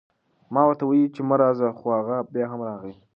[0.53, 2.93] ما ورته وئيلي وو چې مه راځه، خو هغه بيا هم راغی